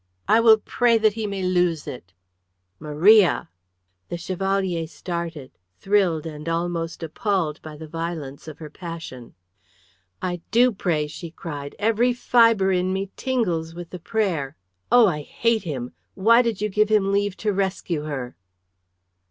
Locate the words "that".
0.97-1.13